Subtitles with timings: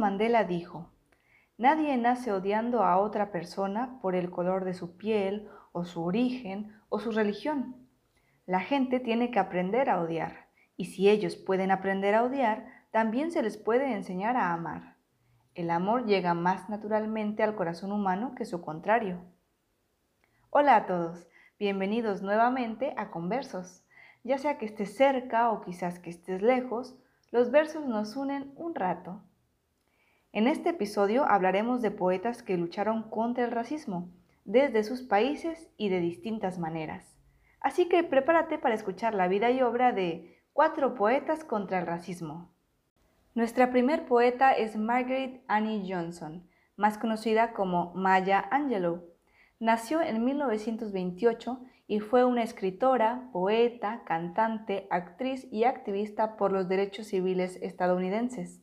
[0.00, 0.90] Mandela dijo,
[1.58, 6.72] Nadie nace odiando a otra persona por el color de su piel o su origen
[6.88, 7.86] o su religión.
[8.46, 13.30] La gente tiene que aprender a odiar, y si ellos pueden aprender a odiar, también
[13.30, 14.96] se les puede enseñar a amar.
[15.54, 19.20] El amor llega más naturalmente al corazón humano que su contrario.
[20.48, 23.84] Hola a todos, bienvenidos nuevamente a Conversos.
[24.24, 26.96] Ya sea que estés cerca o quizás que estés lejos,
[27.30, 29.22] los versos nos unen un rato.
[30.32, 34.08] En este episodio hablaremos de poetas que lucharon contra el racismo,
[34.44, 37.16] desde sus países y de distintas maneras.
[37.60, 42.48] Así que prepárate para escuchar la vida y obra de cuatro poetas contra el racismo.
[43.34, 49.10] Nuestra primer poeta es Margaret Annie Johnson, más conocida como Maya Angelou.
[49.58, 57.08] Nació en 1928 y fue una escritora, poeta, cantante, actriz y activista por los derechos
[57.08, 58.62] civiles estadounidenses.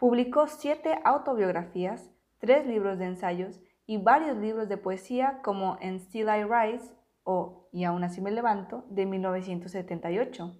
[0.00, 6.26] Publicó siete autobiografías, tres libros de ensayos y varios libros de poesía como En Still
[6.28, 10.56] I Rise o Y aún así me levanto de 1978.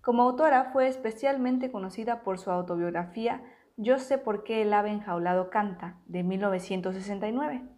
[0.00, 3.42] Como autora fue especialmente conocida por su autobiografía
[3.76, 7.73] Yo sé por qué el ave enjaulado canta de 1969,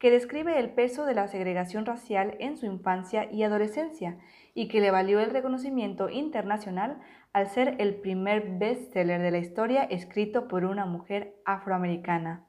[0.00, 4.18] que describe el peso de la segregación racial en su infancia y adolescencia
[4.54, 7.00] y que le valió el reconocimiento internacional
[7.34, 12.46] al ser el primer bestseller de la historia escrito por una mujer afroamericana.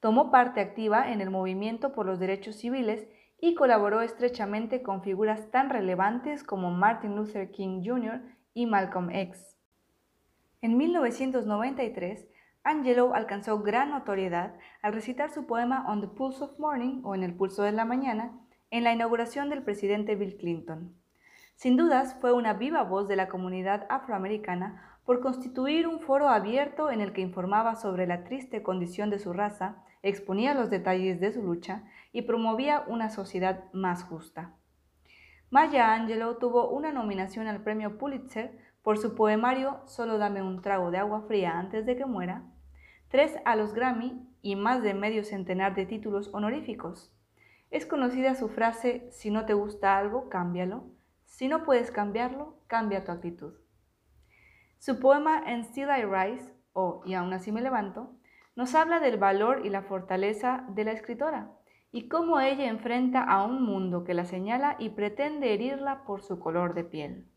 [0.00, 3.06] Tomó parte activa en el movimiento por los derechos civiles
[3.38, 8.22] y colaboró estrechamente con figuras tan relevantes como Martin Luther King Jr.
[8.54, 9.58] y Malcolm X.
[10.62, 12.26] En 1993,
[12.68, 14.52] Angelou alcanzó gran notoriedad
[14.82, 17.86] al recitar su poema On the Pulse of Morning o En el pulso de la
[17.86, 18.38] mañana
[18.70, 20.94] en la inauguración del presidente Bill Clinton.
[21.54, 26.90] Sin dudas, fue una viva voz de la comunidad afroamericana por constituir un foro abierto
[26.90, 31.32] en el que informaba sobre la triste condición de su raza, exponía los detalles de
[31.32, 34.52] su lucha y promovía una sociedad más justa.
[35.48, 40.90] Maya Angelou tuvo una nominación al premio Pulitzer por su poemario Solo dame un trago
[40.90, 42.42] de agua fría antes de que muera,
[43.08, 47.12] tres a los Grammy y más de medio centenar de títulos honoríficos.
[47.70, 50.84] Es conocida su frase Si no te gusta algo, cámbialo,
[51.24, 53.54] si no puedes cambiarlo, cambia tu actitud.
[54.78, 58.14] Su poema En Still I Rise, o Y aún así me levanto,
[58.56, 61.52] nos habla del valor y la fortaleza de la escritora
[61.90, 66.38] y cómo ella enfrenta a un mundo que la señala y pretende herirla por su
[66.38, 67.27] color de piel.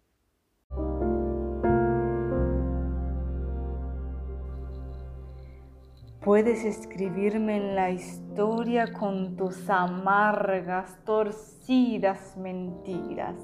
[6.23, 13.35] Puedes escribirme en la historia con tus amargas, torcidas mentiras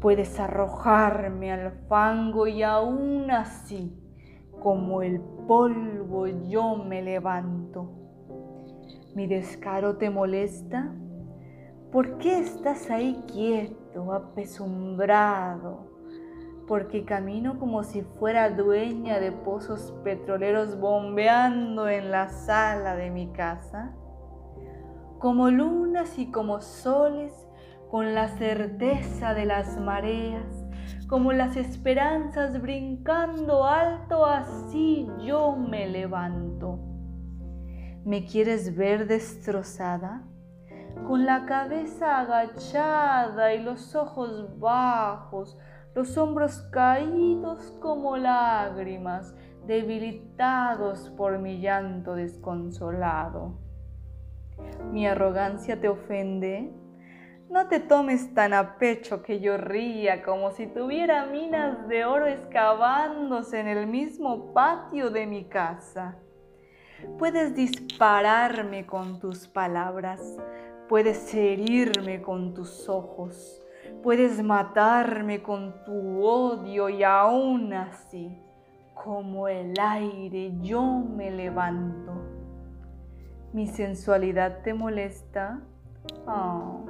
[0.00, 3.92] Puedes arrojarme al fango y aún así,
[4.60, 7.90] como el polvo, yo me levanto.
[9.16, 10.94] ¿Mi descaro te molesta?
[11.90, 15.97] ¿Por qué estás ahí quieto, apesumbrado?
[16.68, 23.32] Porque camino como si fuera dueña de pozos petroleros bombeando en la sala de mi
[23.32, 23.94] casa.
[25.18, 27.48] Como lunas y como soles
[27.90, 30.66] con la certeza de las mareas,
[31.08, 36.78] como las esperanzas brincando alto, así yo me levanto.
[38.04, 40.22] ¿Me quieres ver destrozada?
[41.06, 45.58] Con la cabeza agachada y los ojos bajos,
[45.98, 49.34] los hombros caídos como lágrimas,
[49.66, 53.58] debilitados por mi llanto desconsolado.
[54.92, 56.72] ¿Mi arrogancia te ofende?
[57.50, 62.28] No te tomes tan a pecho que yo ría como si tuviera minas de oro
[62.28, 66.14] excavándose en el mismo patio de mi casa.
[67.18, 70.36] Puedes dispararme con tus palabras,
[70.88, 73.64] puedes herirme con tus ojos,
[74.02, 78.38] puedes matarme con tu odio y aún así,
[78.94, 82.12] como el aire, yo me levanto.
[83.52, 85.60] ¿Mi sensualidad te molesta?
[86.26, 86.84] Oh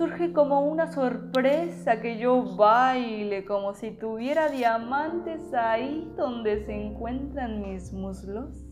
[0.00, 7.60] surge como una sorpresa que yo baile como si tuviera diamantes ahí donde se encuentran
[7.60, 8.64] mis muslos.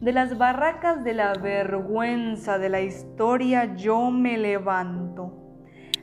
[0.00, 5.47] De las barracas de la vergüenza de la historia yo me levanto.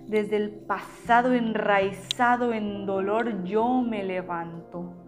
[0.07, 5.05] Desde el pasado enraizado en dolor yo me levanto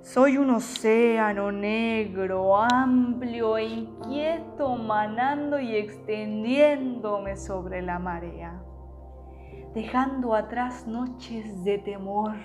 [0.00, 8.58] soy un océano negro, amplio e inquieto, manando y extendiéndome sobre la marea,
[9.74, 12.36] dejando atrás noches de temor,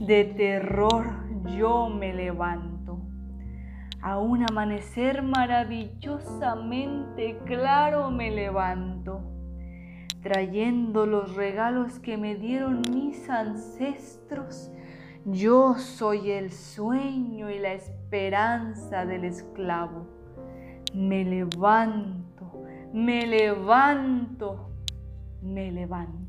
[0.00, 2.98] de terror, yo me levanto.
[4.02, 9.29] A un amanecer maravillosamente claro me levanto,
[10.22, 14.70] trayendo los regalos que me dieron mis ancestros.
[15.24, 20.06] Yo soy el sueño y la esperanza del esclavo.
[20.94, 24.70] Me levanto, me levanto,
[25.42, 26.20] me levanto.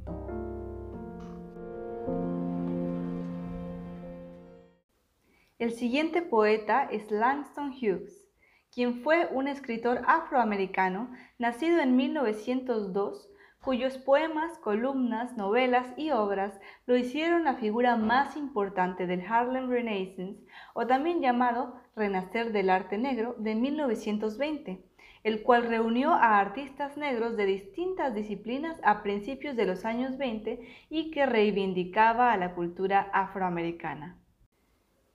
[5.62, 8.28] El siguiente poeta es Langston Hughes,
[8.72, 13.30] quien fue un escritor afroamericano nacido en 1902,
[13.62, 20.42] cuyos poemas, columnas, novelas y obras lo hicieron la figura más importante del Harlem Renaissance,
[20.74, 24.84] o también llamado Renacer del Arte Negro de 1920,
[25.24, 30.88] el cual reunió a artistas negros de distintas disciplinas a principios de los años 20
[30.90, 34.21] y que reivindicaba a la cultura afroamericana.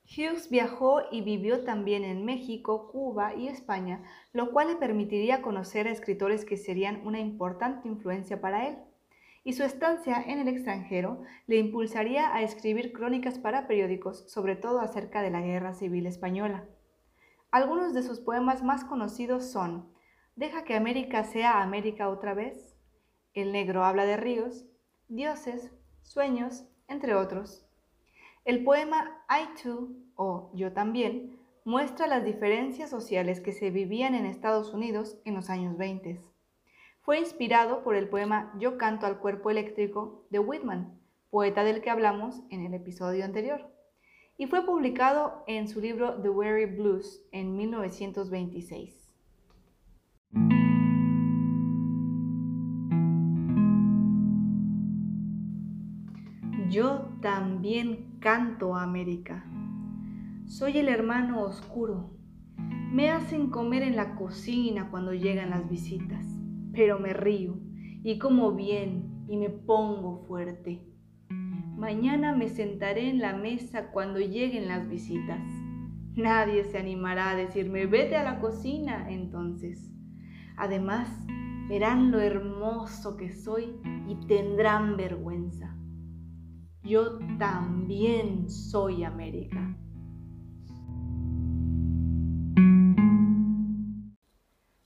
[0.08, 5.88] Hughes viajó y vivió también en México, Cuba y España, lo cual le permitiría conocer
[5.88, 8.78] a escritores que serían una importante influencia para él.
[9.42, 14.80] Y su estancia en el extranjero le impulsaría a escribir crónicas para periódicos, sobre todo
[14.80, 16.64] acerca de la Guerra Civil Española.
[17.50, 19.92] Algunos de sus poemas más conocidos son
[20.36, 22.76] Deja que América sea América otra vez,
[23.34, 24.66] El negro habla de ríos,
[25.08, 25.72] Dioses,
[26.02, 27.65] Sueños, entre otros.
[28.46, 34.24] El poema I Too o Yo también muestra las diferencias sociales que se vivían en
[34.24, 36.22] Estados Unidos en los años 20.
[37.00, 40.96] Fue inspirado por el poema Yo canto al cuerpo eléctrico de Whitman,
[41.28, 43.68] poeta del que hablamos en el episodio anterior,
[44.38, 49.05] y fue publicado en su libro The Weary Blues en 1926.
[56.76, 59.46] Yo también canto América.
[60.44, 62.10] Soy el hermano oscuro.
[62.92, 66.26] Me hacen comer en la cocina cuando llegan las visitas,
[66.74, 67.56] pero me río
[68.04, 70.86] y como bien y me pongo fuerte.
[71.78, 75.40] Mañana me sentaré en la mesa cuando lleguen las visitas.
[76.14, 79.90] Nadie se animará a decirme, vete a la cocina entonces.
[80.58, 81.08] Además,
[81.70, 85.74] verán lo hermoso que soy y tendrán vergüenza
[86.86, 89.76] yo también soy América.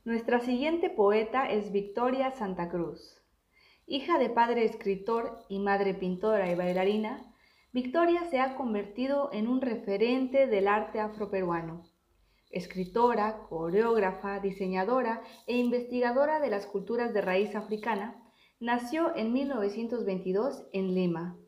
[0.04, 3.20] Nuestra siguiente poeta es Victoria Santa Cruz.
[3.86, 7.34] Hija de padre escritor y madre pintora y bailarina,
[7.72, 11.84] Victoria se ha convertido en un referente del arte afroperuano.
[12.50, 18.22] Escritora, coreógrafa, diseñadora e investigadora de las culturas de raíz africana,
[18.58, 21.38] nació en 1922 en Lima,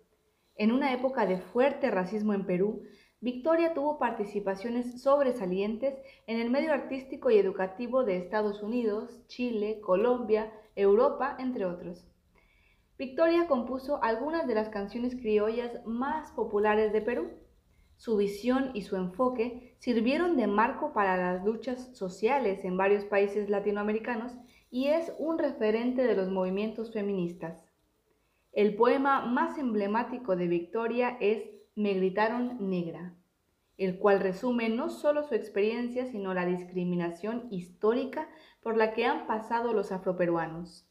[0.56, 2.82] en una época de fuerte racismo en Perú,
[3.20, 5.94] Victoria tuvo participaciones sobresalientes
[6.26, 12.04] en el medio artístico y educativo de Estados Unidos, Chile, Colombia, Europa, entre otros.
[12.98, 17.30] Victoria compuso algunas de las canciones criollas más populares de Perú.
[17.96, 23.48] Su visión y su enfoque sirvieron de marco para las luchas sociales en varios países
[23.48, 24.32] latinoamericanos
[24.70, 27.61] y es un referente de los movimientos feministas.
[28.52, 31.42] El poema más emblemático de Victoria es
[31.74, 33.14] Me gritaron negra,
[33.78, 38.28] el cual resume no solo su experiencia, sino la discriminación histórica
[38.62, 40.86] por la que han pasado los afroperuanos.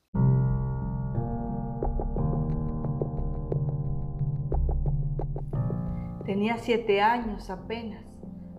[6.25, 8.03] Tenía siete años apenas,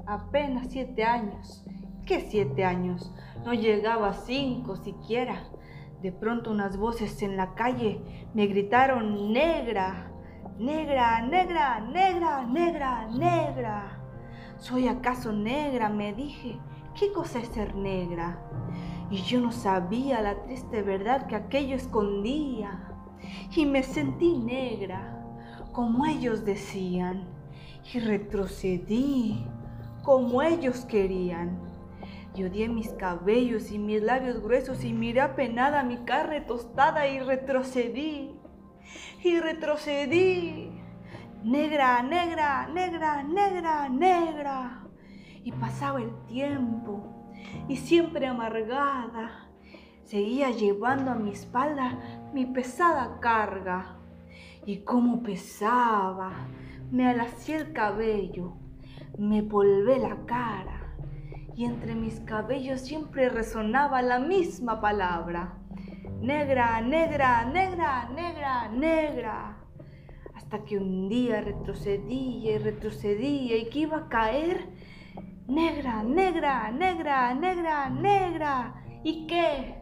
[0.07, 1.65] apenas siete años.
[2.07, 3.13] ¿Qué siete años?
[3.45, 5.43] No llegaba a cinco siquiera.
[6.03, 8.01] De pronto unas voces en la calle
[8.35, 10.11] me gritaron, negra,
[10.59, 14.01] negra, negra, negra, negra, negra.
[14.59, 15.89] ¿Soy acaso negra?
[15.89, 16.59] me dije.
[16.99, 18.37] ¿Qué cosa es ser negra?
[19.11, 22.89] Y yo no sabía la triste verdad que aquello escondía.
[23.55, 25.25] Y me sentí negra,
[25.71, 27.29] como ellos decían.
[27.95, 29.47] Y retrocedí,
[30.03, 31.72] como ellos querían
[32.35, 37.21] y odié mis cabellos y mis labios gruesos y miré apenada mi carne tostada y
[37.21, 38.35] retrocedí.
[39.23, 40.71] Y retrocedí.
[41.45, 44.87] Negra, negra, negra, negra, negra.
[45.45, 47.35] Y pasaba el tiempo
[47.69, 49.51] y siempre amargada.
[50.05, 53.99] Seguía llevando a mi espalda mi pesada carga.
[54.65, 56.47] Y cómo pesaba,
[56.93, 58.55] me alacié el cabello,
[59.19, 60.82] me polvé la cara
[61.57, 65.59] y entre mis cabellos siempre resonaba la misma palabra.
[66.21, 69.57] Negra, negra, negra, negra, negra.
[70.35, 74.69] Hasta que un día retrocedía y retrocedía y que iba a caer,
[75.49, 78.75] Negra, negra, negra, negra, negra.
[79.03, 79.75] ¿Y qué?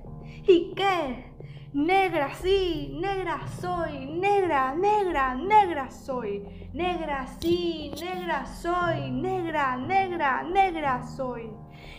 [0.47, 1.30] ¿Y qué?
[1.73, 11.05] Negra, sí, negra soy, negra, negra, negra soy, negra, sí, negra soy, negra, negra, negra
[11.05, 11.49] soy.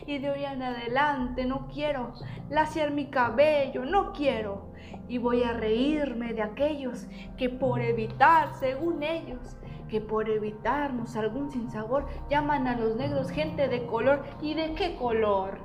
[0.05, 2.11] Y de hoy en adelante no quiero
[2.49, 4.73] laciar mi cabello, no quiero.
[5.07, 9.55] Y voy a reírme de aquellos que por evitar, según ellos,
[9.87, 14.25] que por evitarnos algún sinsabor, llaman a los negros gente de color.
[14.41, 15.59] ¿Y de qué color?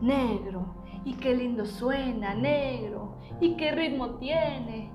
[0.00, 0.79] Negro.
[1.04, 4.90] Y qué lindo suena, negro y qué ritmo tiene.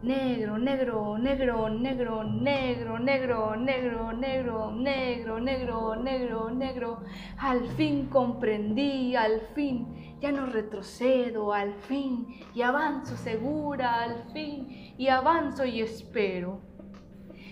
[0.00, 7.00] Negro, negro, negro, negro, negro, negro, negro, negro, negro, negro, negro, negro.
[7.36, 14.94] Al fin comprendí, al fin, ya no retrocedo, al fin, y avanzo segura, al fin,
[14.96, 16.67] y avanzo y espero.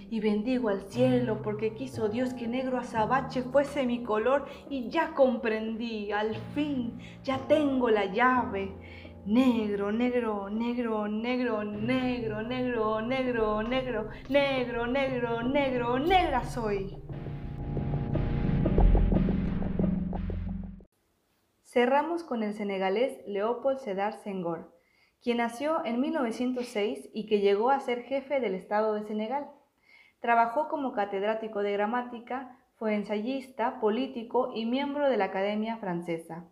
[0.09, 5.15] Y bendigo al cielo porque quiso Dios que negro azabache fuese mi color y ya
[5.15, 8.73] comprendí, al fin, ya tengo la llave
[9.27, 16.97] negro, negro, negro, negro, negro, negro, negro, negro, negro, negro, negro, negra soy.
[21.65, 24.73] Cerramos con el senegalés Leopold Sedar Senghor,
[25.21, 29.51] quien nació en 1906 y que llegó a ser jefe del Estado de Senegal.
[30.27, 36.49] Trabajó como catedrático de gramática, fue ensayista, político y miembro de la Academia Francesa.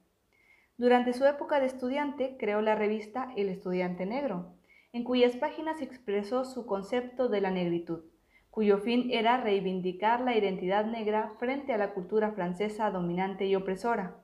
[0.77, 4.55] Durante su época de estudiante creó la revista El Estudiante Negro,
[4.93, 8.05] en cuyas páginas expresó su concepto de la negritud,
[8.49, 14.23] cuyo fin era reivindicar la identidad negra frente a la cultura francesa dominante y opresora.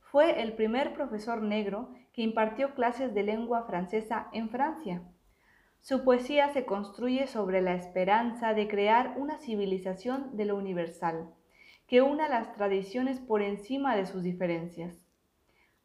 [0.00, 5.00] Fue el primer profesor negro que impartió clases de lengua francesa en Francia.
[5.80, 11.30] Su poesía se construye sobre la esperanza de crear una civilización de lo universal,
[11.86, 15.06] que una las tradiciones por encima de sus diferencias.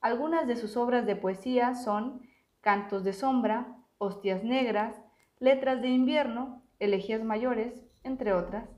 [0.02, 2.22] Algunas de sus obras de poesía son
[2.62, 5.02] Cantos de Sombra, Hostias Negras,
[5.40, 8.70] Letras de Invierno, Elegías Mayores, entre otras.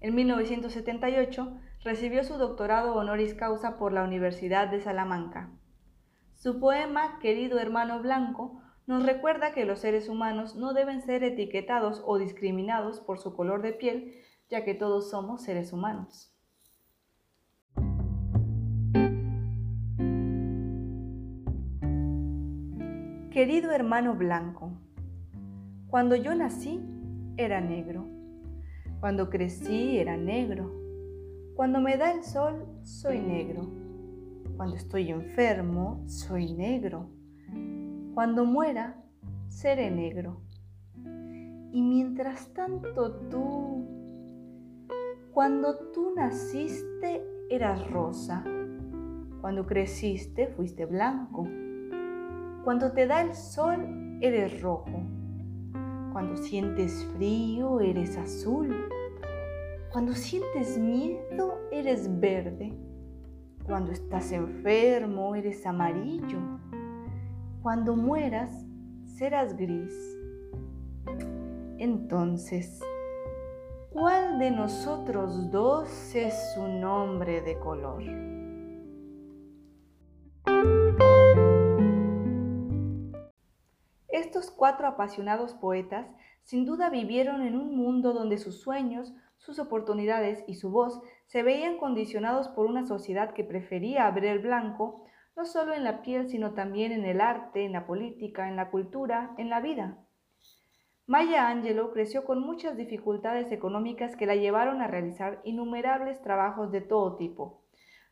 [0.00, 5.50] En 1978 recibió su doctorado honoris causa por la Universidad de Salamanca.
[6.34, 12.02] Su poema Querido hermano blanco nos recuerda que los seres humanos no deben ser etiquetados
[12.06, 14.14] o discriminados por su color de piel,
[14.48, 16.32] ya que todos somos seres humanos.
[23.32, 24.80] Querido hermano blanco,
[25.88, 26.80] cuando yo nací
[27.36, 28.06] era negro,
[29.00, 30.72] cuando crecí era negro,
[31.54, 33.68] cuando me da el sol soy negro,
[34.56, 37.10] cuando estoy enfermo soy negro,
[38.16, 38.96] cuando muera
[39.48, 40.40] seré negro.
[41.70, 43.86] Y mientras tanto tú,
[45.34, 48.42] cuando tú naciste eras rosa,
[49.42, 51.46] cuando creciste fuiste blanco
[52.64, 55.04] cuando te da el sol, eres rojo.
[56.12, 58.74] Cuando sientes frío, eres azul.
[59.92, 62.72] Cuando sientes miedo, eres verde.
[63.64, 66.40] Cuando estás enfermo, eres amarillo.
[67.66, 68.64] Cuando mueras,
[69.06, 69.92] serás gris.
[71.78, 72.80] Entonces,
[73.90, 78.04] ¿cuál de nosotros dos es su nombre de color?
[84.06, 86.06] Estos cuatro apasionados poetas
[86.44, 91.42] sin duda vivieron en un mundo donde sus sueños, sus oportunidades y su voz se
[91.42, 95.02] veían condicionados por una sociedad que prefería ver el blanco
[95.36, 98.70] no solo en la piel, sino también en el arte, en la política, en la
[98.70, 99.98] cultura, en la vida.
[101.06, 106.80] Maya Angelou creció con muchas dificultades económicas que la llevaron a realizar innumerables trabajos de
[106.80, 107.62] todo tipo.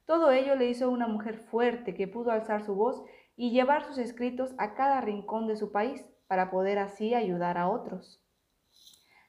[0.05, 3.03] Todo ello le hizo una mujer fuerte que pudo alzar su voz
[3.37, 7.69] y llevar sus escritos a cada rincón de su país para poder así ayudar a
[7.69, 8.23] otros.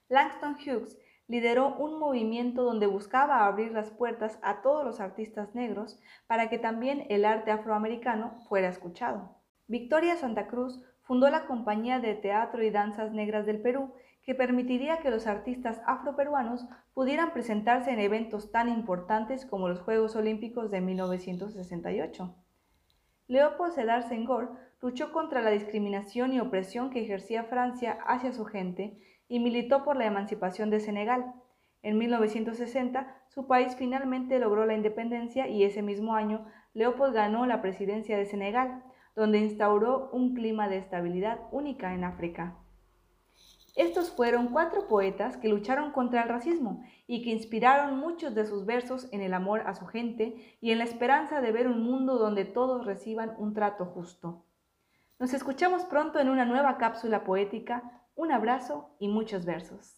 [0.09, 5.99] Langston Hughes lideró un movimiento donde buscaba abrir las puertas a todos los artistas negros
[6.27, 9.35] para que también el arte afroamericano fuera escuchado.
[9.67, 14.99] Victoria Santa Cruz fundó la Compañía de Teatro y Danzas Negras del Perú, que permitiría
[14.99, 20.81] que los artistas afroperuanos pudieran presentarse en eventos tan importantes como los Juegos Olímpicos de
[20.81, 22.35] 1968.
[23.27, 24.51] Leopold Sedar Senghor
[24.81, 29.97] luchó contra la discriminación y opresión que ejercía Francia hacia su gente y militó por
[29.97, 31.33] la emancipación de Senegal.
[31.81, 37.61] En 1960, su país finalmente logró la independencia y ese mismo año Leopold ganó la
[37.61, 38.83] presidencia de Senegal,
[39.15, 42.57] donde instauró un clima de estabilidad única en África.
[43.75, 48.65] Estos fueron cuatro poetas que lucharon contra el racismo y que inspiraron muchos de sus
[48.65, 52.17] versos en el amor a su gente y en la esperanza de ver un mundo
[52.17, 54.45] donde todos reciban un trato justo.
[55.19, 58.04] Nos escuchamos pronto en una nueva cápsula poética.
[58.15, 59.95] Un abrazo y muchos versos.